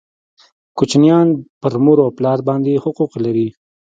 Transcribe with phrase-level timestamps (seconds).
[0.77, 1.27] کوچنیان
[1.61, 3.47] پر مور او پلار باندي حقوق لري